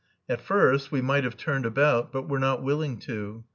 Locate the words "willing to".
2.63-3.43